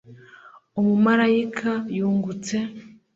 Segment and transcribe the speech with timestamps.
[0.79, 2.55] umumarayika yungutse